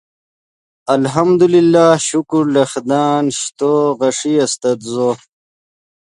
الحمد 0.95 1.41
اللہ 1.47 1.91
شکر 2.09 2.43
لے 2.53 2.63
خدان 2.71 3.23
ژے 3.35 3.45
تو 3.57 3.71
غیݰے 3.99 4.33
استت 4.43 4.79
زو 4.93 5.09